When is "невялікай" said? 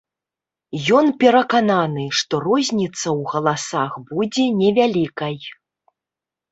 4.61-5.37